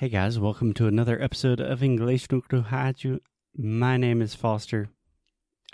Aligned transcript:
Hey 0.00 0.08
guys, 0.08 0.38
welcome 0.38 0.72
to 0.72 0.86
another 0.86 1.20
episode 1.20 1.60
of 1.60 1.82
English 1.82 2.32
no 2.32 2.40
Rádio. 2.40 3.20
My 3.54 3.98
name 3.98 4.22
is 4.22 4.34
Foster. 4.34 4.88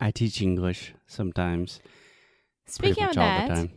I 0.01 0.11
teach 0.11 0.43
English 0.43 0.95
sometimes. 1.07 1.79
Speaking 2.67 3.05
of 3.05 3.11
much 3.11 3.19
all 3.19 3.49
the 3.49 3.55
that. 3.55 3.71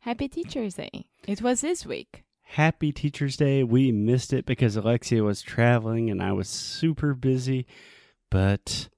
Happy 0.00 0.28
Teacher's 0.28 0.74
Day. 0.74 1.06
It 1.26 1.40
was 1.40 1.62
this 1.62 1.86
week. 1.86 2.24
Happy 2.42 2.92
Teacher's 2.92 3.38
Day. 3.38 3.64
We 3.64 3.90
missed 3.90 4.34
it 4.34 4.44
because 4.44 4.76
Alexia 4.76 5.24
was 5.24 5.40
traveling 5.40 6.10
and 6.10 6.22
I 6.22 6.32
was 6.32 6.50
super 6.50 7.14
busy. 7.14 7.66
But 8.30 8.90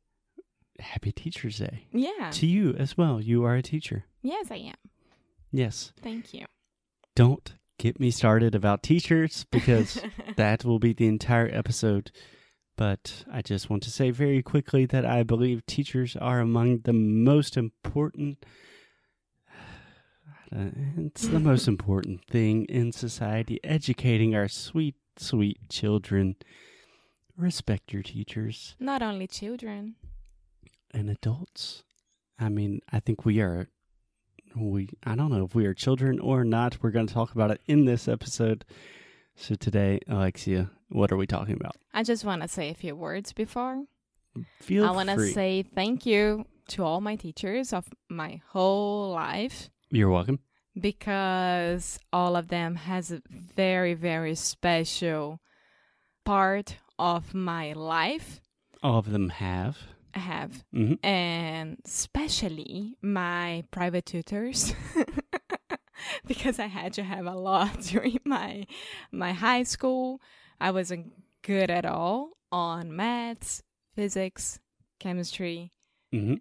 happy 0.80 1.12
Teacher's 1.12 1.58
Day 1.58 1.86
Yeah. 1.92 2.30
to 2.32 2.44
you 2.44 2.74
as 2.74 2.98
well. 2.98 3.20
You 3.20 3.44
are 3.44 3.54
a 3.54 3.62
teacher. 3.62 4.06
Yes, 4.20 4.50
I 4.50 4.56
am. 4.56 4.90
Yes. 5.52 5.92
Thank 6.02 6.34
you. 6.34 6.46
Don't 7.14 7.54
get 7.78 7.98
me 8.00 8.10
started 8.10 8.54
about 8.54 8.82
teachers 8.82 9.46
because 9.50 10.00
that 10.36 10.64
will 10.64 10.78
be 10.78 10.92
the 10.92 11.06
entire 11.06 11.48
episode. 11.52 12.10
But 12.76 13.24
I 13.32 13.42
just 13.42 13.68
want 13.70 13.82
to 13.84 13.90
say 13.90 14.10
very 14.10 14.42
quickly 14.42 14.86
that 14.86 15.04
I 15.04 15.22
believe 15.24 15.66
teachers 15.66 16.14
are 16.16 16.40
among 16.40 16.80
the 16.80 16.92
most 16.92 17.56
important. 17.56 18.44
It's 20.50 21.28
the 21.28 21.40
most 21.40 21.68
important 21.74 22.24
thing 22.24 22.64
in 22.66 22.90
society, 22.92 23.60
educating 23.62 24.34
our 24.34 24.48
sweet, 24.48 24.94
sweet 25.18 25.58
children. 25.68 26.36
Respect 27.36 27.92
your 27.92 28.02
teachers 28.02 28.74
Not 28.80 29.02
only 29.02 29.26
children. 29.26 29.94
and 30.92 31.10
adults. 31.10 31.84
I 32.38 32.48
mean, 32.48 32.80
I 32.90 32.98
think 33.00 33.24
we 33.24 33.40
are. 33.40 33.68
We 34.56 34.88
I 35.04 35.14
don't 35.14 35.30
know 35.30 35.44
if 35.44 35.54
we 35.54 35.66
are 35.66 35.74
children 35.74 36.18
or 36.20 36.44
not. 36.44 36.82
We're 36.82 36.90
going 36.90 37.06
to 37.06 37.14
talk 37.14 37.32
about 37.32 37.50
it 37.50 37.60
in 37.66 37.84
this 37.84 38.08
episode. 38.08 38.64
So 39.36 39.54
today, 39.54 40.00
Alexia, 40.08 40.70
what 40.88 41.12
are 41.12 41.16
we 41.16 41.26
talking 41.26 41.54
about? 41.54 41.76
I 41.94 42.02
just 42.02 42.24
want 42.24 42.42
to 42.42 42.48
say 42.48 42.70
a 42.70 42.74
few 42.74 42.96
words 42.96 43.32
before. 43.32 43.84
Feel 44.60 44.84
I 44.84 44.90
want 44.90 45.08
to 45.10 45.28
say 45.32 45.62
thank 45.62 46.06
you 46.06 46.44
to 46.68 46.84
all 46.84 47.00
my 47.00 47.16
teachers 47.16 47.72
of 47.72 47.88
my 48.08 48.40
whole 48.48 49.10
life 49.10 49.70
You're 49.90 50.10
welcome. 50.10 50.38
because 50.78 51.98
all 52.12 52.36
of 52.36 52.48
them 52.48 52.76
has 52.76 53.10
a 53.10 53.22
very 53.30 53.94
very 53.94 54.34
special 54.34 55.40
part 56.24 56.76
of 56.98 57.32
my 57.34 57.72
life. 57.72 58.40
All 58.82 58.98
of 58.98 59.10
them 59.10 59.30
have. 59.30 59.78
I 60.14 60.18
have 60.20 60.64
hmm 60.72 60.94
and 61.02 61.78
especially 61.84 62.96
my 63.02 63.64
private 63.70 64.06
tutors 64.06 64.72
because 66.26 66.58
I 66.58 66.66
had 66.66 66.92
to 66.94 67.02
have 67.02 67.26
a 67.26 67.34
lot 67.34 67.80
during 67.92 68.18
my 68.24 68.66
my 69.12 69.32
high 69.32 69.62
school. 69.64 70.20
I 70.60 70.70
wasn't 70.70 71.12
good 71.42 71.70
at 71.70 71.84
all 71.84 72.30
on 72.50 72.94
maths, 72.94 73.62
physics, 73.94 74.58
chemistry. 74.98 75.72
hmm 76.12 76.34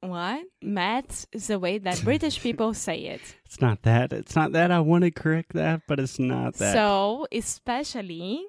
What? 0.00 0.44
Maths 0.62 1.26
is 1.32 1.46
the 1.48 1.58
way 1.58 1.78
that 1.78 2.04
British 2.04 2.40
people 2.46 2.74
say 2.74 2.98
it. 3.06 3.22
It's 3.44 3.60
not 3.60 3.82
that. 3.82 4.12
It's 4.12 4.36
not 4.36 4.52
that. 4.52 4.70
I 4.70 4.80
want 4.80 5.02
to 5.04 5.10
correct 5.10 5.54
that, 5.54 5.82
but 5.88 5.98
it's 5.98 6.18
not 6.18 6.54
that. 6.54 6.72
So, 6.74 7.26
especially 7.32 8.44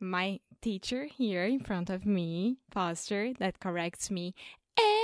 my 0.00 0.38
teacher 0.60 1.04
here 1.04 1.44
in 1.44 1.60
front 1.60 1.90
of 1.90 2.06
me, 2.06 2.58
Foster, 2.70 3.32
that 3.38 3.60
corrects 3.60 4.10
me 4.10 4.34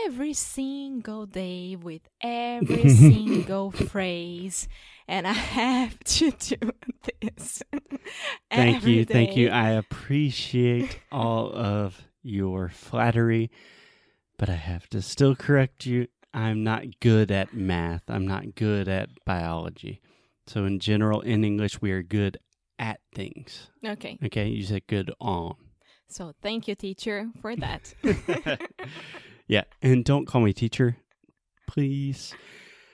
every 0.05 0.33
single 0.33 1.27
day 1.27 1.77
with 1.77 2.03
every 2.21 2.89
single 2.95 3.71
phrase. 3.71 4.69
And 5.09 5.27
I 5.27 5.33
have 5.33 5.99
to 6.05 6.31
do 6.31 6.71
this. 7.21 7.63
thank 8.51 8.85
you. 8.87 9.05
Thank 9.05 9.37
you. 9.37 9.51
I 9.51 9.71
appreciate 9.71 11.01
all 11.11 11.53
of 11.53 12.03
your 12.23 12.69
flattery, 12.69 13.51
but 14.39 14.49
I 14.49 14.55
have 14.55 14.89
to 14.91 15.03
still 15.03 15.35
correct 15.35 15.87
you. 15.87 16.09
I'm 16.33 16.65
not 16.65 17.01
good 17.01 17.31
at 17.31 17.55
math. 17.55 18.03
I'm 18.09 18.27
not 18.27 18.55
good 18.55 18.89
at 18.89 19.09
biology. 19.25 20.01
So, 20.47 20.65
in 20.65 20.79
general, 20.81 21.21
in 21.21 21.45
English, 21.45 21.81
we 21.81 21.93
are 21.93 22.03
good 22.03 22.39
at 22.79 23.01
things. 23.15 23.71
Okay. 23.85 24.19
Okay, 24.25 24.49
you 24.49 24.65
said 24.65 24.87
good 24.87 25.13
on. 25.21 25.57
So, 26.09 26.33
thank 26.43 26.69
you, 26.69 26.75
teacher, 26.75 27.31
for 27.41 27.57
that. 27.57 27.95
yeah, 29.49 29.63
and 29.83 30.05
don't 30.05 30.27
call 30.27 30.43
me 30.43 30.53
teacher, 30.53 30.97
please. 31.67 32.35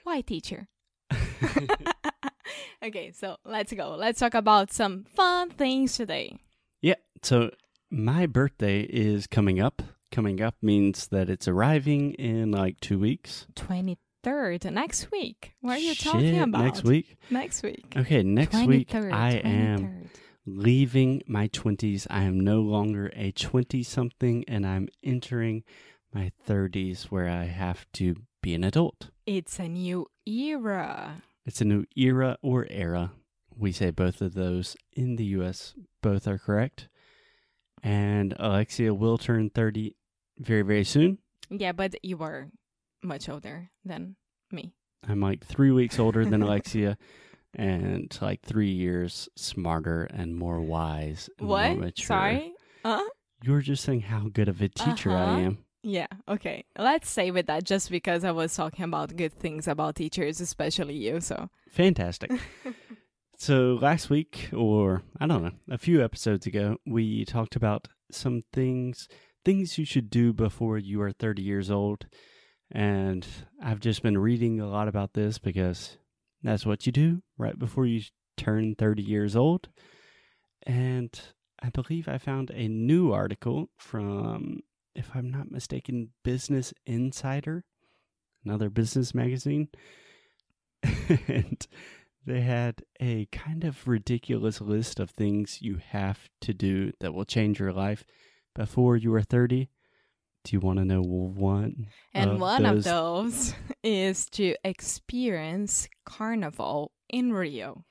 Why, 0.03 0.21
teacher? 0.21 0.67
okay, 2.83 3.11
so 3.11 3.37
let's 3.45 3.73
go. 3.73 3.95
Let's 3.97 4.19
talk 4.19 4.33
about 4.33 4.71
some 4.71 5.05
fun 5.15 5.49
things 5.51 5.95
today. 5.95 6.37
Yeah, 6.81 6.95
so 7.21 7.51
my 7.89 8.25
birthday 8.25 8.81
is 8.81 9.27
coming 9.27 9.59
up. 9.59 9.81
Coming 10.11 10.41
up 10.41 10.55
means 10.61 11.07
that 11.07 11.29
it's 11.29 11.47
arriving 11.47 12.13
in 12.15 12.51
like 12.51 12.79
two 12.81 12.99
weeks. 12.99 13.45
23rd, 14.23 14.71
next 14.71 15.11
week. 15.11 15.53
What 15.61 15.77
are 15.77 15.79
you 15.79 15.95
talking 15.95 16.39
about? 16.39 16.63
Next 16.63 16.83
week? 16.83 17.17
Next 17.29 17.63
week. 17.63 17.93
Okay, 17.95 18.23
next 18.23 18.65
week 18.65 18.89
23rd, 18.89 19.13
I 19.13 19.31
am 19.31 20.09
leaving 20.45 21.23
my 21.27 21.47
20s. 21.47 22.07
I 22.09 22.23
am 22.23 22.39
no 22.39 22.61
longer 22.61 23.11
a 23.15 23.31
20 23.31 23.83
something 23.83 24.43
and 24.47 24.65
I'm 24.65 24.87
entering 25.03 25.63
my 26.13 26.31
30s 26.47 27.05
where 27.05 27.29
I 27.29 27.45
have 27.45 27.85
to 27.93 28.15
be 28.41 28.53
an 28.53 28.63
adult. 28.63 29.09
It's 29.25 29.59
a 29.59 29.67
new 29.67 30.07
era. 30.25 31.21
It's 31.45 31.61
a 31.61 31.65
new 31.65 31.85
era 31.95 32.37
or 32.41 32.67
era. 32.69 33.13
We 33.55 33.71
say 33.71 33.91
both 33.91 34.21
of 34.21 34.33
those 34.33 34.75
in 34.93 35.15
the 35.15 35.25
US. 35.25 35.73
Both 36.01 36.27
are 36.27 36.37
correct. 36.37 36.89
And 37.83 38.35
Alexia 38.39 38.93
will 38.93 39.17
turn 39.17 39.49
30 39.49 39.95
very, 40.37 40.61
very 40.61 40.83
soon. 40.83 41.17
Yeah, 41.49 41.71
but 41.71 41.95
you 42.03 42.17
were 42.17 42.49
much 43.03 43.29
older 43.29 43.69
than 43.85 44.15
me. 44.51 44.73
I'm 45.07 45.19
like 45.21 45.45
three 45.45 45.71
weeks 45.71 45.97
older 45.99 46.25
than 46.25 46.41
Alexia 46.41 46.97
and 47.55 48.15
like 48.21 48.41
three 48.43 48.69
years 48.71 49.27
smarter 49.35 50.03
and 50.05 50.35
more 50.35 50.61
wise. 50.61 51.29
And 51.39 51.47
more 51.47 51.57
What? 51.57 51.77
mature. 51.77 52.05
Sorry? 52.05 52.53
Uh? 52.85 53.01
You 53.43 53.53
were 53.53 53.61
just 53.61 53.83
saying 53.83 54.01
how 54.01 54.29
good 54.31 54.47
of 54.47 54.61
a 54.61 54.69
teacher 54.69 55.11
I 55.11 55.21
Uh-huh. 55.23 55.39
am. 55.39 55.57
Yeah, 55.83 56.05
okay. 56.27 56.63
Let's 56.77 57.09
say 57.09 57.29
it 57.29 57.47
that 57.47 57.63
just 57.63 57.89
because 57.89 58.23
I 58.23 58.29
was 58.31 58.55
talking 58.55 58.85
about 58.85 59.15
good 59.15 59.33
things 59.33 59.67
about 59.67 59.95
teachers, 59.95 60.39
especially 60.39 60.93
you. 60.95 61.19
So, 61.21 61.49
Fantastic. 61.69 62.29
so 63.37 63.79
last 63.81 64.09
week, 64.11 64.49
or 64.53 65.01
I 65.19 65.25
don't 65.25 65.41
know, 65.43 65.51
a 65.69 65.79
few 65.79 66.03
episodes 66.03 66.45
ago, 66.45 66.77
we 66.85 67.25
talked 67.25 67.55
about 67.55 67.87
some 68.11 68.43
things 68.53 69.07
things 69.43 69.79
you 69.79 69.85
should 69.85 70.11
do 70.11 70.31
before 70.33 70.77
you 70.77 71.01
are 71.01 71.11
30 71.11 71.41
years 71.41 71.71
old. 71.71 72.05
And 72.71 73.27
I've 73.61 73.79
just 73.79 74.01
been 74.01 74.17
reading 74.17 74.59
a 74.59 74.69
lot 74.69 74.87
about 74.87 75.13
this 75.13 75.37
because 75.37 75.97
that's 76.41 76.65
what 76.65 76.85
you 76.85 76.91
do 76.91 77.21
right 77.37 77.57
before 77.57 77.85
you 77.85 78.01
turn 78.37 78.75
30 78.75 79.03
years 79.03 79.35
old. 79.35 79.69
And 80.63 81.19
I 81.61 81.69
believe 81.69 82.07
I 82.07 82.17
found 82.17 82.49
a 82.51 82.67
new 82.67 83.11
article 83.11 83.69
from, 83.77 84.61
if 84.95 85.09
I'm 85.13 85.29
not 85.29 85.51
mistaken, 85.51 86.09
Business 86.23 86.73
Insider, 86.85 87.65
another 88.45 88.69
business 88.69 89.13
magazine. 89.13 89.67
and 91.27 91.67
they 92.25 92.41
had 92.41 92.83
a 92.99 93.25
kind 93.27 93.63
of 93.63 93.87
ridiculous 93.87 94.61
list 94.61 94.99
of 94.99 95.09
things 95.09 95.61
you 95.61 95.79
have 95.89 96.29
to 96.41 96.53
do 96.53 96.91
that 96.99 97.13
will 97.13 97.25
change 97.25 97.59
your 97.59 97.73
life 97.73 98.05
before 98.55 98.95
you 98.95 99.13
are 99.13 99.21
30. 99.21 99.69
Do 100.43 100.55
you 100.55 100.59
want 100.59 100.79
to 100.79 100.85
know 100.85 101.01
one? 101.01 101.87
and 102.13 102.31
of 102.31 102.39
one 102.39 102.65
of 102.65 102.83
those- 102.83 103.51
those 103.51 103.53
is 103.83 104.25
to 104.31 104.55
experience 104.63 105.87
carnival 106.05 106.91
in 107.09 107.31
Rio. 107.33 107.85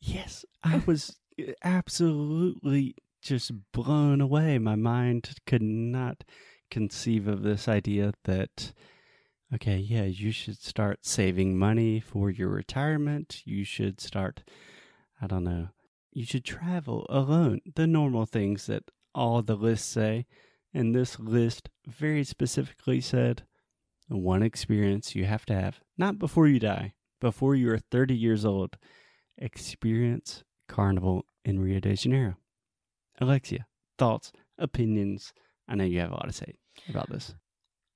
Yes, 0.00 0.44
I 0.62 0.82
was 0.86 1.18
uh, 1.40 1.52
absolutely 1.62 2.94
just 3.22 3.52
blown 3.72 4.20
away. 4.20 4.58
My 4.58 4.76
mind 4.76 5.30
could 5.46 5.62
not 5.62 6.24
conceive 6.70 7.26
of 7.28 7.42
this 7.42 7.68
idea 7.68 8.12
that, 8.24 8.72
okay, 9.54 9.76
yeah, 9.76 10.04
you 10.04 10.30
should 10.32 10.58
start 10.58 11.00
saving 11.04 11.58
money 11.58 12.00
for 12.00 12.30
your 12.30 12.48
retirement. 12.48 13.42
You 13.44 13.64
should 13.64 14.00
start, 14.00 14.42
I 15.20 15.26
don't 15.26 15.44
know, 15.44 15.68
you 16.12 16.24
should 16.24 16.44
travel 16.44 17.06
alone. 17.10 17.60
The 17.74 17.86
normal 17.86 18.24
things 18.26 18.66
that 18.66 18.84
all 19.14 19.42
the 19.42 19.56
lists 19.56 19.88
say. 19.88 20.26
And 20.72 20.94
this 20.94 21.18
list 21.18 21.68
very 21.86 22.24
specifically 22.24 23.00
said 23.00 23.42
one 24.08 24.42
experience 24.42 25.14
you 25.14 25.24
have 25.24 25.46
to 25.46 25.54
have, 25.54 25.80
not 25.96 26.18
before 26.18 26.46
you 26.46 26.58
die, 26.58 26.94
before 27.20 27.54
you 27.54 27.70
are 27.70 27.78
30 27.78 28.14
years 28.14 28.44
old 28.44 28.76
experience 29.38 30.44
Carnival 30.68 31.24
in 31.44 31.60
Rio 31.60 31.80
de 31.80 31.96
Janeiro. 31.96 32.36
Alexia, 33.20 33.66
thoughts, 33.98 34.32
opinions? 34.58 35.32
I 35.68 35.74
know 35.74 35.84
you 35.84 36.00
have 36.00 36.10
a 36.10 36.14
lot 36.14 36.26
to 36.26 36.32
say 36.32 36.54
about 36.88 37.10
this. 37.10 37.34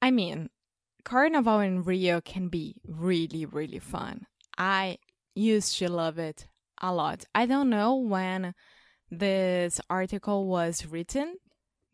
I 0.03 0.11
mean, 0.11 0.51
carnival 1.05 1.61
in 1.61 1.83
Rio 1.83 2.21
can 2.21 2.49
be 2.49 2.77
really, 2.87 3.47
really 3.47 3.79
fun. 3.79 4.27
I 4.59 4.99
used 5.35 5.79
to 5.79 5.89
love 5.89 6.19
it 6.19 6.47
a 6.81 6.93
lot. 6.93 7.25
I 7.35 7.47
don't 7.47 7.71
know 7.71 7.97
when 7.97 8.55
this 9.11 9.81
article 9.89 10.47
was 10.47 10.87
written? 10.87 11.37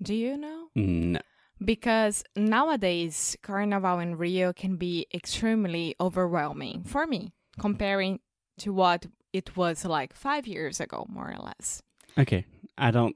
Do 0.03 0.15
you 0.15 0.37
know? 0.37 0.69
No. 0.75 1.21
Because 1.63 2.25
nowadays, 2.35 3.37
Carnival 3.43 3.99
in 3.99 4.17
Rio 4.17 4.53
can 4.53 4.77
be 4.77 5.07
extremely 5.13 5.95
overwhelming 6.01 6.85
for 6.85 7.07
me, 7.07 7.35
comparing 7.59 8.21
to 8.59 8.73
what 8.73 9.07
it 9.33 9.57
was 9.57 9.85
like 9.85 10.15
five 10.15 10.47
years 10.47 10.81
ago, 10.81 11.07
more 11.09 11.31
or 11.31 11.43
less. 11.45 11.83
Okay. 12.19 12.47
I 12.79 12.91
don't 12.91 13.15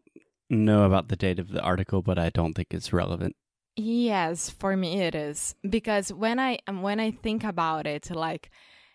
know 0.51 0.85
about 0.85 1.09
the 1.09 1.17
date 1.17 1.39
of 1.39 1.49
the 1.49 1.63
article, 1.63 2.03
but 2.03 2.19
I 2.19 2.31
don't 2.31 2.53
think 2.53 2.75
it's 2.75 2.93
relevant. 2.93 3.35
Yes, 3.77 4.51
for 4.51 4.77
me 4.77 5.01
it 5.01 5.15
is 5.17 5.57
because 5.69 6.13
when 6.13 6.39
I 6.39 6.59
um, 6.69 6.83
when 6.83 7.01
I 7.01 7.11
think 7.11 7.43
about 7.43 7.87
it, 7.87 8.11
like 8.11 8.51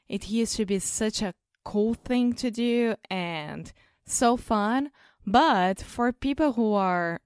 it 0.08 0.30
used 0.30 0.56
to 0.56 0.66
be 0.66 0.80
such 0.80 1.22
a 1.22 1.34
cool 1.66 1.96
thing 1.96 2.34
to 2.34 2.50
do 2.50 2.96
and 3.10 3.74
so 4.06 4.38
fun, 4.38 4.92
but 5.26 5.82
for 5.82 6.14
people 6.14 6.54
who 6.54 6.74
are 6.74 7.20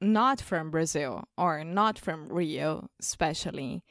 not 0.00 0.40
from 0.40 0.70
Brazil 0.70 1.24
or 1.36 1.64
not 1.64 1.98
from 1.98 2.28
Rio, 2.28 2.88
especially, 3.00 3.82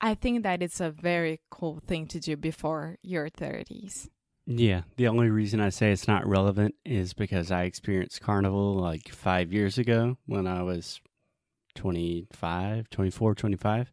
I 0.00 0.14
think 0.14 0.42
that 0.42 0.62
it's 0.62 0.80
a 0.80 0.90
very 0.90 1.40
cool 1.50 1.80
thing 1.86 2.06
to 2.08 2.20
do 2.20 2.36
before 2.36 2.96
your 3.02 3.28
30s. 3.28 4.08
Yeah. 4.46 4.82
The 4.96 5.08
only 5.08 5.30
reason 5.30 5.60
I 5.60 5.68
say 5.68 5.92
it's 5.92 6.08
not 6.08 6.26
relevant 6.26 6.74
is 6.84 7.12
because 7.12 7.50
I 7.50 7.64
experienced 7.64 8.20
Carnival 8.20 8.74
like 8.74 9.08
five 9.08 9.52
years 9.52 9.78
ago 9.78 10.16
when 10.26 10.46
I 10.46 10.62
was 10.62 11.00
25, 11.74 12.90
24, 12.90 13.34
25. 13.34 13.92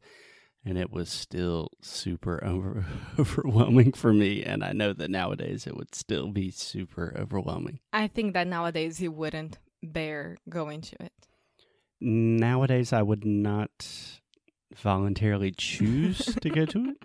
And 0.65 0.77
it 0.77 0.91
was 0.91 1.09
still 1.09 1.69
super 1.81 2.43
over, 2.45 2.85
overwhelming 3.19 3.91
for 3.93 4.13
me. 4.13 4.43
And 4.43 4.63
I 4.63 4.71
know 4.71 4.93
that 4.93 5.11
nowadays 5.11 5.67
it 5.67 5.77
would 5.77 5.93
still 5.93 6.31
be 6.31 6.51
super 6.51 7.13
overwhelming. 7.17 7.79
I 7.93 8.07
think 8.07 8.33
that 8.33 8.47
nowadays 8.47 8.99
you 8.99 9.11
wouldn't 9.11 9.59
bear 9.83 10.37
going 10.49 10.81
to 10.81 10.95
it. 11.03 11.26
Nowadays, 11.99 12.93
I 12.93 13.01
would 13.01 13.25
not 13.25 13.87
voluntarily 14.75 15.51
choose 15.51 16.19
to 16.41 16.49
go 16.49 16.65
to 16.65 16.89
it, 16.89 16.97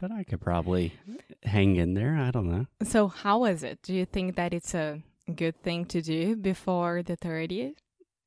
but 0.00 0.10
I 0.10 0.24
could 0.24 0.40
probably 0.40 0.94
hang 1.42 1.76
in 1.76 1.94
there. 1.94 2.16
I 2.16 2.30
don't 2.30 2.50
know. 2.50 2.66
So, 2.82 3.08
how 3.08 3.44
is 3.44 3.62
it? 3.62 3.82
Do 3.82 3.94
you 3.94 4.06
think 4.06 4.36
that 4.36 4.54
it's 4.54 4.74
a 4.74 5.02
good 5.34 5.62
thing 5.62 5.84
to 5.86 6.00
do 6.00 6.36
before 6.36 7.02
the 7.02 7.16
30th? 7.16 7.74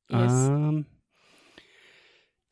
Yes. 0.08 0.30
Um, 0.30 0.86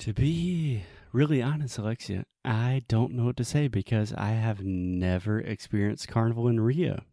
to 0.01 0.13
be 0.13 0.83
really 1.13 1.41
honest, 1.41 1.79
Alexia, 1.79 2.25
I 2.45 2.83
don't 2.89 3.13
know 3.13 3.27
what 3.27 3.37
to 3.37 3.45
say 3.45 3.69
because 3.69 4.13
I 4.13 4.31
have 4.31 4.65
never 4.65 5.39
experienced 5.41 6.09
carnival 6.09 6.49
in 6.49 6.61
Rio. 6.61 7.05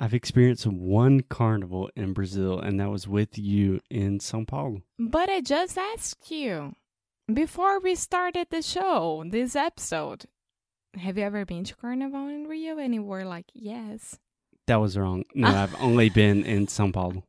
I've 0.00 0.14
experienced 0.14 0.66
one 0.66 1.22
carnival 1.22 1.90
in 1.96 2.12
Brazil, 2.12 2.58
and 2.60 2.78
that 2.78 2.90
was 2.90 3.08
with 3.08 3.36
you 3.36 3.80
in 3.90 4.20
Sao 4.20 4.44
Paulo. 4.44 4.82
but 4.98 5.28
I 5.28 5.40
just 5.40 5.76
asked 5.76 6.30
you 6.30 6.74
before 7.32 7.80
we 7.80 7.94
started 7.94 8.46
the 8.50 8.62
show, 8.62 9.24
this 9.28 9.56
episode. 9.56 10.26
Have 10.96 11.18
you 11.18 11.24
ever 11.24 11.44
been 11.44 11.64
to 11.64 11.76
Carnival 11.76 12.28
in 12.28 12.46
Rio? 12.46 12.78
And 12.78 12.94
you 12.94 13.02
were 13.02 13.24
like, 13.24 13.46
yes. 13.52 14.18
That 14.66 14.76
was 14.80 14.96
wrong. 14.96 15.24
No, 15.34 15.48
I've 15.62 15.74
only 15.80 16.08
been 16.08 16.44
in 16.44 16.66
Sao 16.68 16.90
Paulo 16.90 17.24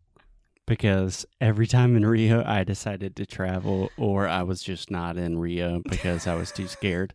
because 0.65 1.25
every 1.42 1.68
time 1.68 1.98
in 1.98 2.06
Rio, 2.06 2.44
I 2.45 2.63
decided 2.63 3.15
to 3.15 3.25
travel, 3.25 3.89
or 3.98 4.27
I 4.27 4.44
was 4.44 4.62
just 4.63 4.89
not 4.92 5.18
in 5.18 5.39
Rio 5.39 5.81
because 5.89 6.27
I 6.27 6.36
was 6.36 6.51
too 6.51 6.68
scared. 6.68 7.13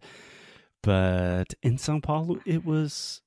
But 0.82 1.54
in 1.62 1.78
Sao 1.78 2.00
Paulo, 2.00 2.40
it 2.44 2.64
was 2.66 3.22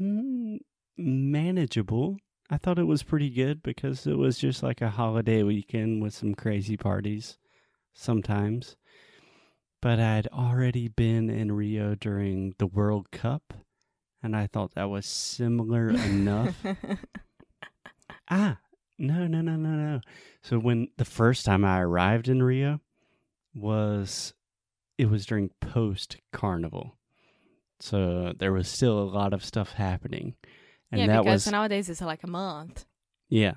mm, 0.00 0.58
manageable. 0.96 2.18
I 2.50 2.58
thought 2.58 2.78
it 2.78 2.86
was 2.86 3.02
pretty 3.02 3.30
good 3.30 3.62
because 3.62 4.06
it 4.06 4.16
was 4.16 4.38
just 4.38 4.62
like 4.62 4.80
a 4.80 4.90
holiday 4.90 5.42
weekend 5.42 6.02
with 6.02 6.14
some 6.14 6.34
crazy 6.34 6.76
parties 6.76 7.38
sometimes. 7.92 8.76
But 9.82 10.00
I'd 10.00 10.28
already 10.28 10.88
been 10.88 11.28
in 11.28 11.52
Rio 11.52 11.94
during 11.94 12.54
the 12.58 12.66
World 12.66 13.10
Cup, 13.10 13.52
and 14.22 14.34
I 14.34 14.46
thought 14.46 14.74
that 14.74 14.90
was 14.90 15.06
similar 15.06 15.88
enough. 15.90 16.56
Ah, 18.28 18.58
no, 18.98 19.26
no, 19.26 19.40
no, 19.40 19.54
no, 19.56 19.70
no. 19.70 20.00
So 20.42 20.58
when 20.58 20.88
the 20.96 21.04
first 21.04 21.44
time 21.44 21.64
I 21.64 21.80
arrived 21.80 22.28
in 22.28 22.42
Rio 22.42 22.80
was 23.54 24.34
it 24.98 25.08
was 25.10 25.26
during 25.26 25.50
post 25.60 26.16
carnival. 26.32 26.96
So 27.78 28.32
there 28.36 28.52
was 28.52 28.68
still 28.68 28.98
a 28.98 29.04
lot 29.04 29.32
of 29.32 29.44
stuff 29.44 29.72
happening. 29.74 30.34
And 30.90 31.00
yeah, 31.00 31.06
that 31.08 31.24
because 31.24 31.46
was 31.46 31.52
nowadays 31.52 31.88
it's 31.90 32.00
like 32.00 32.22
a 32.24 32.28
month. 32.28 32.84
yeah. 33.28 33.54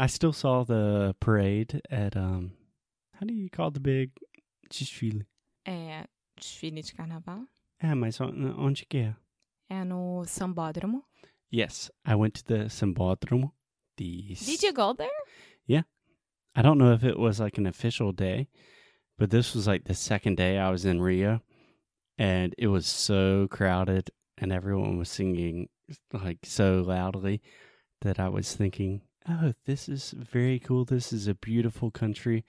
I 0.00 0.06
still 0.06 0.32
saw 0.32 0.62
the 0.62 1.16
parade 1.18 1.80
at 1.90 2.16
um 2.16 2.52
how 3.18 3.26
do 3.26 3.34
you 3.34 3.50
call 3.50 3.70
the 3.72 3.80
big 3.80 4.10
desfile? 4.70 5.24
É 5.66 6.04
desfile 6.36 6.82
de 6.82 6.94
carnaval. 6.94 7.46
Ah, 7.82 7.94
mas 7.96 8.20
onde 8.20 8.86
que 8.86 8.98
é? 8.98 9.16
É 9.70 9.84
no 9.84 10.22
Sambódromo. 10.24 11.02
Yes, 11.50 11.90
I 12.04 12.14
went 12.14 12.34
to 12.34 12.44
the 12.44 12.68
Sambódromo. 12.68 13.52
The 13.96 14.34
Did 14.34 14.62
you 14.62 14.72
go 14.72 14.92
there? 14.92 15.08
Yeah. 15.66 15.82
I 16.54 16.62
don't 16.62 16.78
know 16.78 16.92
if 16.92 17.02
it 17.02 17.18
was 17.18 17.40
like 17.40 17.58
an 17.58 17.66
official 17.66 18.12
day, 18.12 18.48
but 19.18 19.30
this 19.30 19.54
was 19.54 19.66
like 19.66 19.84
the 19.84 19.94
second 19.94 20.36
day 20.36 20.58
I 20.58 20.70
was 20.70 20.84
in 20.84 21.00
Rio, 21.02 21.40
and 22.16 22.54
it 22.56 22.68
was 22.68 22.86
so 22.86 23.48
crowded, 23.50 24.10
and 24.36 24.52
everyone 24.52 24.98
was 24.98 25.08
singing 25.08 25.68
like 26.12 26.38
so 26.44 26.82
loudly 26.86 27.40
that 28.02 28.18
I 28.20 28.28
was 28.28 28.54
thinking, 28.54 29.02
"Oh, 29.28 29.52
this 29.66 29.88
is 29.88 30.10
very 30.12 30.58
cool. 30.58 30.84
This 30.84 31.12
is 31.12 31.26
a 31.28 31.34
beautiful 31.34 31.90
country." 31.90 32.44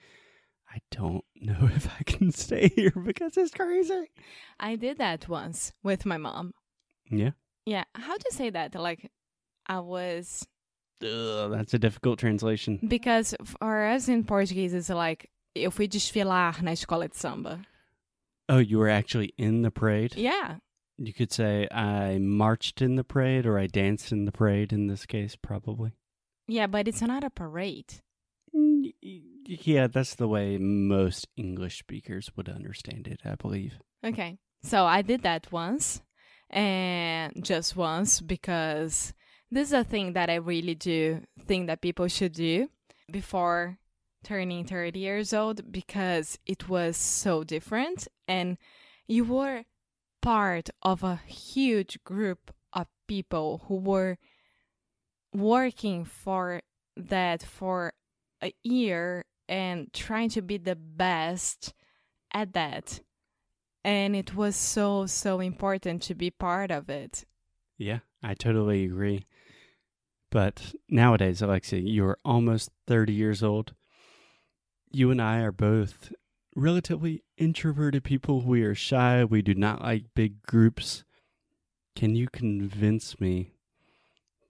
I 0.72 0.78
don't 0.92 1.24
know 1.40 1.68
if 1.74 1.88
I 1.98 2.02
can 2.04 2.30
stay 2.44 2.68
here 2.68 2.92
because 3.04 3.36
it's 3.36 3.50
crazy. 3.52 4.10
I 4.60 4.76
did 4.76 4.98
that 4.98 5.28
once 5.28 5.72
with 5.82 6.06
my 6.06 6.16
mom. 6.16 6.52
Yeah, 7.10 7.30
Yeah, 7.66 7.84
how 7.94 8.16
to 8.16 8.32
say 8.32 8.50
that? 8.50 8.74
Like, 8.76 9.10
I 9.66 9.80
was 9.80 10.46
Ugh, 11.02 11.50
that's 11.50 11.74
a 11.74 11.78
difficult 11.78 12.18
translation. 12.20 12.78
because 12.86 13.34
for 13.44 13.84
us 13.86 14.06
in 14.08 14.22
Portuguese, 14.22 14.72
it's 14.74 14.90
like 14.90 15.28
eu 15.56 15.70
fui 15.70 15.88
desfilar 15.88 16.62
na 16.62 16.70
escola 16.72 17.08
de 17.08 17.16
samba. 17.16 17.62
Oh, 18.48 18.58
you 18.58 18.78
were 18.78 18.88
actually 18.90 19.32
in 19.38 19.62
the 19.62 19.70
parade. 19.72 20.14
Yeah, 20.16 20.58
You 21.02 21.14
could 21.14 21.32
say 21.32 21.66
I 21.70 22.18
marched 22.18 22.82
in 22.82 22.96
the 22.96 23.04
parade 23.04 23.46
or 23.46 23.58
I 23.58 23.66
danced 23.66 24.12
in 24.12 24.26
the 24.26 24.32
parade 24.32 24.70
in 24.70 24.86
this 24.86 25.06
case, 25.06 25.34
probably. 25.34 25.92
yeah, 26.46 26.66
but 26.66 26.86
it's 26.86 27.00
not 27.00 27.24
a 27.24 27.30
parade. 27.30 27.94
Yeah, 28.52 29.86
that's 29.86 30.14
the 30.14 30.28
way 30.28 30.58
most 30.58 31.26
English 31.36 31.78
speakers 31.78 32.30
would 32.36 32.48
understand 32.50 33.06
it, 33.08 33.20
I 33.24 33.34
believe. 33.36 33.78
Okay, 34.04 34.38
so 34.62 34.84
I 34.84 35.00
did 35.02 35.22
that 35.22 35.50
once, 35.50 36.02
and 36.50 37.32
just 37.44 37.76
once 37.76 38.20
because 38.20 39.14
this 39.50 39.68
is 39.68 39.72
a 39.72 39.84
thing 39.84 40.12
that 40.12 40.28
I 40.28 40.34
really 40.36 40.74
do 40.74 41.22
think 41.46 41.66
that 41.68 41.80
people 41.80 42.08
should 42.08 42.32
do 42.32 42.68
before 43.10 43.78
turning 44.22 44.64
30 44.66 44.98
years 44.98 45.32
old 45.32 45.72
because 45.72 46.38
it 46.44 46.68
was 46.68 46.96
so 46.96 47.42
different 47.42 48.06
and 48.28 48.58
you 49.08 49.24
were 49.24 49.64
part 50.20 50.70
of 50.82 51.02
a 51.02 51.16
huge 51.26 52.02
group 52.04 52.52
of 52.72 52.86
people 53.06 53.62
who 53.66 53.76
were 53.76 54.18
working 55.32 56.04
for 56.04 56.60
that 56.96 57.42
for 57.42 57.92
a 58.42 58.52
year 58.62 59.24
and 59.48 59.92
trying 59.92 60.28
to 60.28 60.42
be 60.42 60.56
the 60.56 60.76
best 60.76 61.72
at 62.32 62.52
that 62.52 63.00
and 63.84 64.14
it 64.14 64.34
was 64.34 64.54
so 64.56 65.06
so 65.06 65.40
important 65.40 66.02
to 66.02 66.14
be 66.14 66.30
part 66.30 66.70
of 66.70 66.90
it 66.90 67.24
Yeah, 67.80 68.00
I 68.22 68.34
totally 68.34 68.84
agree. 68.84 69.24
But 70.30 70.74
nowadays, 70.90 71.40
Alexia, 71.40 71.80
you're 71.80 72.18
almost 72.26 72.70
30 72.86 73.14
years 73.14 73.42
old. 73.42 73.74
You 74.92 75.10
and 75.10 75.20
I 75.20 75.38
are 75.38 75.50
both 75.50 76.12
relatively 76.60 77.22
introverted 77.36 78.04
people. 78.04 78.42
We 78.42 78.62
are 78.62 78.74
shy. 78.74 79.24
We 79.24 79.42
do 79.42 79.54
not 79.54 79.82
like 79.82 80.04
big 80.14 80.42
groups. 80.42 81.04
Can 81.96 82.14
you 82.14 82.28
convince 82.28 83.20
me 83.20 83.52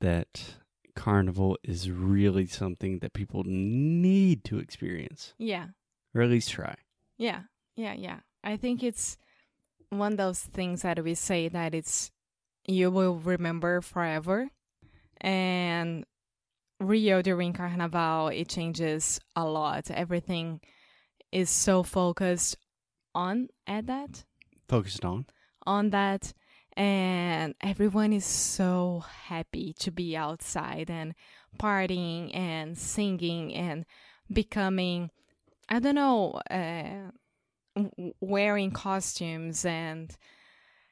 that 0.01 0.57
carnival 0.95 1.57
is 1.63 1.91
really 1.91 2.47
something 2.47 2.99
that 2.99 3.13
people 3.13 3.43
need 3.47 4.45
to 4.45 4.59
experience, 4.59 5.35
yeah 5.39 5.69
or 6.15 6.23
at 6.23 6.31
least 6.31 6.51
try? 6.51 6.75
yeah 7.17 7.43
yeah 7.77 7.93
yeah 7.93 8.19
i 8.43 8.57
think 8.57 8.83
it's 8.83 9.17
one 9.91 10.13
of 10.13 10.19
those 10.19 10.41
things 10.41 10.83
that 10.83 11.03
we 11.05 11.15
say 11.15 11.49
that 11.49 11.75
it's 11.75 12.11
you 12.67 12.91
will 12.91 13.17
remember 13.17 13.81
forever 13.81 14.49
and 15.21 16.05
rio 16.81 17.21
during 17.23 17.53
carnival 17.53 18.29
it 18.29 18.49
changes 18.49 19.21
a 19.37 19.45
lot 19.45 19.91
everything 19.91 20.61
is 21.33 21.51
so 21.51 21.83
focused 21.83 22.57
on 23.15 23.49
at 23.67 23.87
that 23.87 24.25
Focused 24.69 25.05
on. 25.05 25.27
on 25.67 25.91
that 25.91 26.33
and 26.77 27.55
everyone 27.61 28.13
is 28.13 28.25
so 28.25 29.05
happy 29.25 29.75
to 29.81 29.91
be 29.91 30.17
outside 30.17 30.89
and 30.89 31.15
partying 31.59 32.35
and 32.35 32.79
singing 32.79 33.53
and 33.55 33.85
becoming 34.33 35.11
i 35.69 35.79
don't 35.81 35.97
know 35.97 36.41
uh, 36.51 37.11
wearing 38.21 38.71
costumes 38.71 39.65
and 39.65 40.17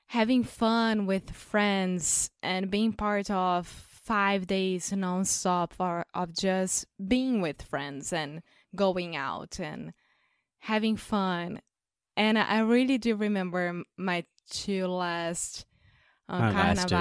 having 0.07 0.43
fun 0.43 1.07
with 1.07 1.31
friends 1.31 2.31
and 2.43 2.71
being 2.71 2.93
part 2.93 3.31
of 3.31 3.67
five 3.67 4.47
days 4.47 4.91
nonstop 4.91 5.73
or 5.79 6.05
of 6.15 6.35
just 6.35 6.87
being 7.07 7.41
with 7.41 7.63
friends 7.63 8.13
and 8.13 8.43
going 8.75 9.15
out 9.15 9.61
and 9.61 9.93
having 10.61 10.97
fun 10.97 11.61
and 12.17 12.39
i 12.39 12.59
really 12.61 12.99
do 12.99 13.15
remember 13.17 13.83
my 13.97 14.25
two 14.51 14.87
last 14.87 15.67
uh, 16.29 16.39
My 16.39 16.51
last 16.75 16.89
two. 16.89 16.95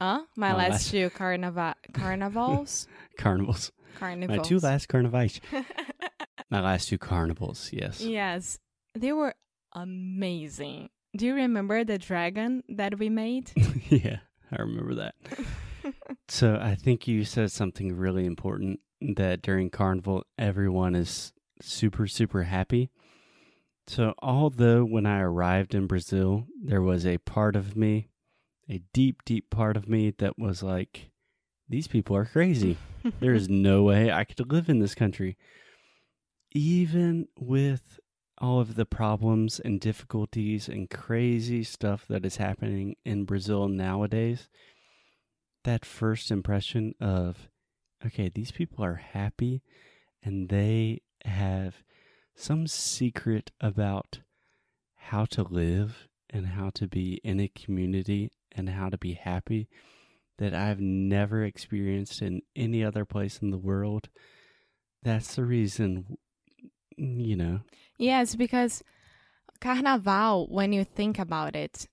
huh 0.00 0.20
my, 0.36 0.48
My 0.50 0.54
last, 0.56 0.70
last- 0.70 0.90
two 0.90 1.10
carnival 1.10 1.74
carnivals 1.92 2.86
Carnivals. 3.18 3.72
carnivals 3.98 4.36
My 4.38 4.42
two 4.42 4.58
last 4.58 4.88
carnivals. 4.88 5.40
My 6.50 6.60
last 6.60 6.88
two 6.88 6.98
carnivals, 6.98 7.70
yes. 7.72 8.00
yes 8.00 8.58
they 8.94 9.12
were 9.12 9.34
amazing 9.74 10.88
do 11.16 11.26
you 11.26 11.34
remember 11.34 11.84
the 11.84 11.98
dragon 11.98 12.62
that 12.68 12.98
we 12.98 13.08
made 13.10 13.52
yeah, 13.90 14.18
I 14.50 14.62
remember 14.62 14.94
that. 14.94 15.14
so 16.28 16.58
I 16.60 16.74
think 16.74 17.06
you 17.06 17.24
said 17.24 17.50
something 17.52 17.94
really 17.96 18.24
important 18.26 18.80
that 19.16 19.42
during 19.42 19.70
Carnival, 19.70 20.24
everyone 20.38 20.94
is 20.94 21.32
super, 21.60 22.06
super 22.06 22.44
happy. 22.44 22.90
So, 23.86 24.14
although 24.18 24.84
when 24.84 25.06
I 25.06 25.20
arrived 25.20 25.74
in 25.74 25.86
Brazil, 25.86 26.46
there 26.62 26.82
was 26.82 27.06
a 27.06 27.18
part 27.18 27.56
of 27.56 27.74
me, 27.74 28.10
a 28.68 28.82
deep, 28.92 29.24
deep 29.24 29.48
part 29.50 29.76
of 29.76 29.88
me 29.88 30.12
that 30.18 30.38
was 30.38 30.62
like, 30.62 31.10
these 31.68 31.88
people 31.88 32.14
are 32.16 32.26
crazy. 32.26 32.76
there 33.20 33.32
is 33.32 33.48
no 33.48 33.82
way 33.82 34.12
I 34.12 34.24
could 34.24 34.52
live 34.52 34.68
in 34.68 34.78
this 34.78 34.94
country. 34.94 35.36
Even 36.52 37.28
with 37.38 37.98
all 38.40 38.60
of 38.60 38.74
the 38.74 38.86
problems 38.86 39.58
and 39.58 39.80
difficulties 39.80 40.68
and 40.68 40.90
crazy 40.90 41.64
stuff 41.64 42.04
that 42.08 42.24
is 42.24 42.36
happening 42.36 42.94
in 43.04 43.24
Brazil 43.24 43.68
nowadays, 43.68 44.48
that 45.64 45.84
first 45.84 46.30
impression 46.30 46.94
of, 47.00 47.48
okay, 48.04 48.28
these 48.28 48.52
people 48.52 48.84
are 48.84 48.96
happy 48.96 49.62
and 50.22 50.48
they 50.48 51.00
have 51.24 51.82
some 52.34 52.66
secret 52.66 53.50
about 53.60 54.20
how 54.96 55.24
to 55.24 55.42
live 55.42 56.08
and 56.30 56.46
how 56.46 56.70
to 56.70 56.86
be 56.86 57.20
in 57.24 57.40
a 57.40 57.48
community 57.48 58.30
and 58.52 58.68
how 58.70 58.88
to 58.88 58.98
be 58.98 59.14
happy 59.14 59.68
that 60.38 60.54
I've 60.54 60.80
never 60.80 61.44
experienced 61.44 62.22
in 62.22 62.42
any 62.54 62.84
other 62.84 63.04
place 63.04 63.38
in 63.38 63.50
the 63.50 63.58
world. 63.58 64.08
That's 65.02 65.34
the 65.34 65.44
reason, 65.44 66.16
mm, 66.98 67.26
you 67.26 67.36
know. 67.36 67.60
Yes, 67.98 68.36
because 68.36 68.82
Carnaval, 69.60 70.46
when 70.48 70.72
you 70.72 70.84
think 70.84 71.18
about 71.18 71.56
it, 71.56 71.86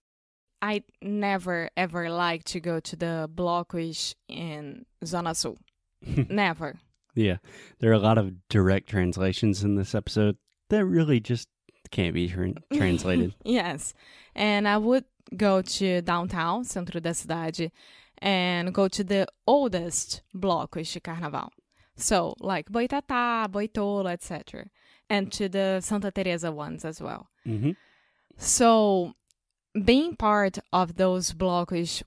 I 0.62 0.84
never 1.02 1.70
ever 1.76 2.10
like 2.10 2.44
to 2.46 2.60
go 2.60 2.80
to 2.80 2.96
the 2.96 3.30
blocos 3.34 4.16
in 4.28 4.86
Zona 5.04 5.36
Sul. 5.36 5.58
never. 6.30 6.80
Yeah, 7.16 7.38
there 7.80 7.90
are 7.92 7.94
a 7.94 8.00
lot 8.00 8.18
of 8.18 8.48
direct 8.50 8.90
translations 8.90 9.64
in 9.64 9.76
this 9.76 9.96
episode 9.96 10.38
that 10.70 10.86
really 10.86 11.20
just 11.20 11.48
can't 11.92 12.14
be 12.14 12.28
tran 12.30 12.58
translated. 12.74 13.34
yes. 13.44 13.94
And 14.36 14.68
I 14.68 14.78
would 14.78 15.06
go 15.36 15.62
to 15.62 16.02
downtown, 16.02 16.66
centro 16.66 17.00
da 17.00 17.12
cidade, 17.12 17.72
and 18.20 18.74
go 18.74 18.88
to 18.90 19.04
the 19.04 19.28
oldest 19.48 20.22
blocos 20.36 20.92
de 20.94 21.00
Carnaval. 21.00 21.50
So, 21.96 22.36
like 22.40 22.70
Boitatá, 22.70 23.50
Boi 23.50 23.68
Tolo, 23.68 24.12
etc. 24.12 24.66
And 25.10 25.32
to 25.34 25.48
the 25.48 25.80
Santa 25.82 26.12
Teresa 26.12 26.52
ones 26.52 26.84
as 26.84 27.02
well. 27.02 27.30
hmm 27.46 27.72
So, 28.38 29.14
being 29.84 30.16
part 30.16 30.60
of 30.74 30.96
those 30.96 31.32
blocos, 31.34 32.04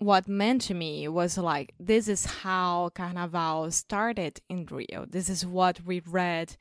what 0.00 0.26
meant 0.28 0.62
to 0.62 0.74
me 0.74 1.06
was 1.08 1.36
like, 1.38 1.74
this 1.78 2.08
is 2.08 2.24
how 2.42 2.90
Carnaval 2.94 3.70
started 3.70 4.40
in 4.48 4.66
Rio. 4.66 5.04
This 5.08 5.28
is 5.28 5.44
what 5.46 5.80
we 5.84 6.00
read 6.00 6.56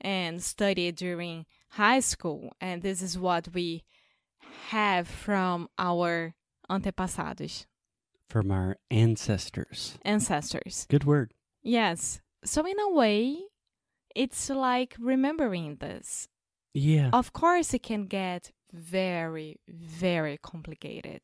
and 0.00 0.42
studied 0.42 0.96
during 0.96 1.44
high 1.70 2.00
school, 2.00 2.52
and 2.60 2.82
this 2.82 3.02
is 3.02 3.18
what 3.18 3.48
we 3.52 3.82
have 4.68 5.08
from 5.08 5.68
our 5.78 6.34
antepassados, 6.70 7.66
From 8.28 8.50
our 8.50 8.76
ancestors. 8.90 9.98
ancestors. 10.04 10.86
Good 10.88 11.04
word. 11.04 11.34
Yes. 11.62 12.20
So, 12.44 12.64
in 12.66 12.78
a 12.78 12.90
way, 12.92 13.38
it's 14.14 14.50
like 14.50 14.94
remembering 14.98 15.76
this. 15.76 16.28
Yeah. 16.74 17.10
Of 17.12 17.32
course, 17.32 17.74
it 17.74 17.82
can 17.82 18.06
get 18.06 18.52
very, 18.72 19.60
very 19.68 20.38
complicated. 20.42 21.22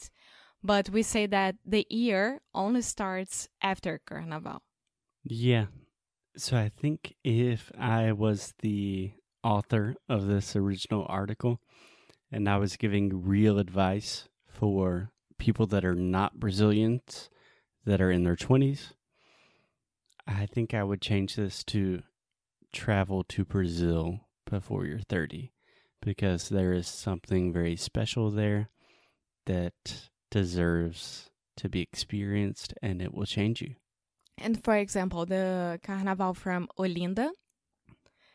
But 0.62 0.90
we 0.90 1.02
say 1.02 1.26
that 1.26 1.56
the 1.64 1.86
year 1.88 2.40
only 2.54 2.82
starts 2.82 3.48
after 3.62 4.00
Carnival. 4.04 4.62
Yeah. 5.24 5.66
So 6.36 6.56
I 6.56 6.68
think 6.68 7.14
if 7.24 7.72
I 7.78 8.12
was 8.12 8.54
the 8.60 9.12
author 9.42 9.96
of 10.08 10.26
this 10.26 10.54
original 10.54 11.06
article 11.08 11.60
and 12.30 12.48
I 12.48 12.58
was 12.58 12.76
giving 12.76 13.24
real 13.24 13.58
advice 13.58 14.28
for 14.46 15.10
people 15.38 15.66
that 15.68 15.84
are 15.84 15.94
not 15.94 16.38
Brazilians 16.38 17.30
that 17.84 18.00
are 18.00 18.10
in 18.10 18.24
their 18.24 18.36
20s, 18.36 18.92
I 20.26 20.46
think 20.46 20.74
I 20.74 20.84
would 20.84 21.00
change 21.00 21.36
this 21.36 21.64
to 21.64 22.02
travel 22.72 23.24
to 23.24 23.44
Brazil 23.44 24.28
before 24.48 24.84
you're 24.84 25.00
30 25.00 25.52
because 26.02 26.48
there 26.48 26.72
is 26.72 26.86
something 26.86 27.52
very 27.52 27.76
special 27.76 28.30
there 28.30 28.68
that 29.46 30.09
deserves 30.30 31.30
to 31.56 31.68
be 31.68 31.80
experienced 31.80 32.74
and 32.82 33.02
it 33.02 33.12
will 33.12 33.26
change 33.26 33.60
you. 33.60 33.74
And 34.38 34.62
for 34.62 34.76
example, 34.76 35.26
the 35.26 35.78
Carnival 35.82 36.34
from 36.34 36.68
Olinda 36.78 37.30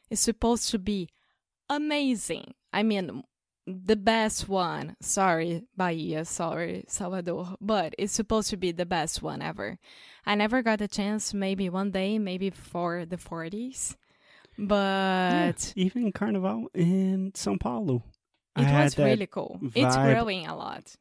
is 0.09 0.19
supposed 0.19 0.69
to 0.71 0.79
be 0.79 1.09
amazing. 1.69 2.53
I 2.71 2.83
mean, 2.83 3.23
the 3.65 3.95
best 3.95 4.47
one. 4.47 4.95
Sorry, 5.01 5.63
Bahia. 5.75 6.25
Sorry, 6.25 6.85
Salvador. 6.87 7.55
But 7.59 7.95
it's 7.97 8.13
supposed 8.13 8.49
to 8.51 8.57
be 8.57 8.71
the 8.71 8.85
best 8.85 9.23
one 9.23 9.41
ever. 9.41 9.79
I 10.25 10.35
never 10.35 10.61
got 10.61 10.81
a 10.81 10.87
chance. 10.87 11.33
Maybe 11.33 11.69
one 11.69 11.91
day, 11.91 12.19
maybe 12.19 12.51
for 12.51 13.05
the 13.05 13.17
40s. 13.17 13.95
Yeah, 14.57 14.65
But 14.67 15.73
even 15.75 16.11
Carnival 16.11 16.69
in 16.73 17.31
São 17.31 17.59
Paulo. 17.59 18.03
It 18.55 18.63
had 18.63 18.83
was 18.85 18.97
really 18.97 19.27
cool. 19.27 19.59
It's 19.73 19.97
growing 19.97 20.47
a 20.47 20.55
lot. 20.55 20.95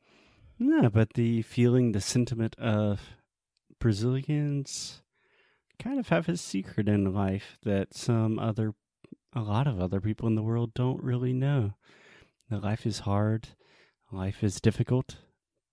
No, 0.58 0.88
but 0.88 1.14
the 1.14 1.42
feeling, 1.42 1.92
the 1.92 2.00
sentiment 2.00 2.54
of 2.58 3.00
Brazilians 3.80 5.02
kind 5.78 5.99
of 5.99 6.08
have 6.08 6.28
a 6.28 6.37
secret 6.37 6.88
in 6.88 7.12
life 7.12 7.58
that 7.64 7.94
some 7.94 8.38
other, 8.38 8.75
a 9.32 9.40
lot 9.42 9.66
of 9.66 9.80
other 9.80 10.00
people 10.00 10.28
in 10.28 10.37
the 10.37 10.42
world 10.42 10.73
don't 10.75 11.02
really 11.02 11.32
know. 11.32 11.75
The 12.49 12.58
life 12.58 12.87
is 12.87 13.00
hard, 13.00 13.49
life 14.12 14.44
is 14.44 14.61
difficult, 14.61 15.16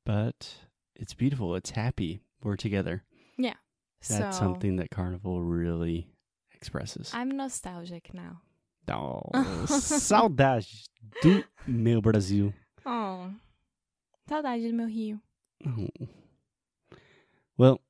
but 0.06 0.56
it's 0.96 1.14
beautiful. 1.14 1.56
It's 1.56 1.72
happy. 1.72 2.22
We're 2.44 2.56
together. 2.56 3.04
Yeah. 3.38 3.56
That's 4.08 4.38
so 4.38 4.40
something 4.40 4.78
that 4.78 4.90
Carnival 4.90 5.44
really 5.44 6.08
expresses. 6.54 7.12
I'm 7.14 7.32
nostalgic 7.32 8.14
now. 8.14 8.42
Oh, 8.88 9.22
saudade 9.68 10.68
do 11.22 11.44
meu 11.68 12.02
Brasil. 12.02 12.54
Oh, 12.86 13.32
saudade 14.30 14.68
do 14.68 14.74
meu 14.74 14.88
Rio. 14.88 15.20
Oh. 15.66 16.08
Well, 17.58 17.82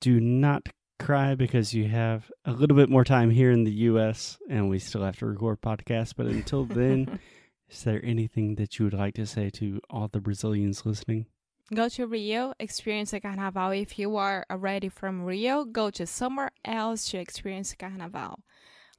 do 0.00 0.20
not 0.20 0.68
cry 0.98 1.34
because 1.34 1.74
you 1.74 1.88
have 1.88 2.30
a 2.44 2.52
little 2.52 2.76
bit 2.76 2.88
more 2.88 3.04
time 3.04 3.30
here 3.30 3.50
in 3.50 3.64
the 3.64 3.72
U.S. 3.88 4.38
and 4.48 4.68
we 4.68 4.78
still 4.78 5.02
have 5.02 5.18
to 5.18 5.26
record 5.26 5.60
podcasts. 5.60 6.14
But 6.16 6.26
until 6.26 6.64
then, 6.80 7.20
is 7.68 7.82
there 7.82 8.00
anything 8.04 8.54
that 8.56 8.78
you 8.78 8.86
would 8.86 8.94
like 8.94 9.14
to 9.14 9.26
say 9.26 9.50
to 9.50 9.80
all 9.90 10.08
the 10.08 10.20
Brazilians 10.20 10.86
listening? 10.86 11.26
Go 11.72 11.88
to 11.88 12.06
Rio, 12.06 12.52
experience 12.60 13.12
a 13.14 13.20
Carnaval. 13.20 13.70
If 13.70 13.98
you 13.98 14.16
are 14.16 14.44
already 14.50 14.90
from 14.90 15.22
Rio, 15.22 15.64
go 15.64 15.90
to 15.90 16.06
somewhere 16.06 16.50
else 16.64 17.08
to 17.10 17.18
experience 17.18 17.74
Carnaval. 17.74 18.40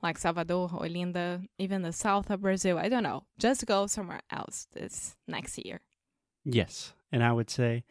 Like 0.02 0.18
Salvador, 0.18 0.70
Olinda, 0.70 1.48
even 1.58 1.84
the 1.84 1.94
south 1.94 2.30
of 2.30 2.42
Brazil. 2.42 2.78
I 2.78 2.90
don't 2.90 3.04
know. 3.04 3.24
Just 3.40 3.66
go 3.66 3.88
somewhere 3.88 4.22
else 4.32 4.68
this 4.74 5.16
next 5.28 5.64
year. 5.64 5.82
Yes. 6.46 6.94
And 7.12 7.24
I 7.24 7.34
would 7.34 7.50
say 7.50 7.84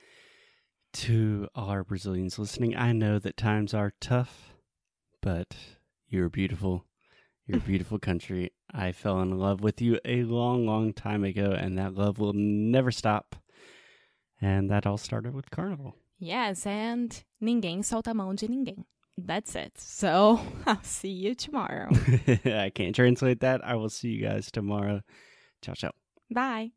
to 0.95 1.49
our 1.55 1.83
Brazilians 1.83 2.39
listening, 2.39 2.77
I 2.77 2.93
know 2.93 3.19
that 3.19 3.37
times 3.37 3.75
are 3.75 3.93
tough, 4.01 4.55
but 5.21 5.55
you're 6.09 6.29
beautiful. 6.29 6.87
You're 7.47 7.59
a 7.59 7.61
beautiful 7.67 7.99
country. 7.99 8.53
I 8.73 8.93
fell 8.93 9.21
in 9.21 9.39
love 9.39 9.61
with 9.61 9.83
you 9.83 9.99
a 10.05 10.23
long, 10.23 10.67
long 10.67 10.93
time 10.93 11.25
ago, 11.25 11.53
and 11.53 11.77
that 11.79 11.95
love 11.95 12.19
will 12.19 12.33
never 12.33 12.91
stop. 12.91 13.37
And 14.41 14.71
that 14.71 14.87
all 14.87 14.99
started 14.99 15.35
with 15.35 15.51
Carnival. 15.51 15.97
Yes, 16.19 16.67
and 16.67 17.23
ninguém 17.43 17.85
solta 17.85 18.11
a 18.11 18.15
mão 18.15 18.35
de 18.35 18.49
ninguém. 18.49 18.85
That's 19.17 19.55
it. 19.55 19.79
So 19.79 20.41
I'll 20.67 20.83
see 20.83 21.11
you 21.11 21.35
tomorrow. 21.35 21.89
I 22.45 22.71
can't 22.75 22.95
translate 22.95 23.41
that. 23.41 23.65
I 23.65 23.75
will 23.77 23.91
see 23.91 24.09
you 24.09 24.27
guys 24.27 24.51
tomorrow. 24.51 25.03
Ciao, 25.63 25.75
ciao. 25.75 25.93
Bye. 26.33 26.73